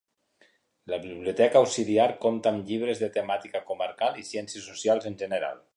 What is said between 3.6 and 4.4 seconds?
comarcal i